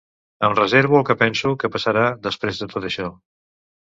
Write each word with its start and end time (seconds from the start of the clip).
Em 0.47 0.53
reservo 0.59 0.95
el 0.99 1.05
que 1.09 1.15
penso 1.19 1.51
que 1.63 1.71
passarà 1.75 2.05
després 2.27 2.61
de 2.63 2.71
tot 2.75 2.87
això. 2.89 3.13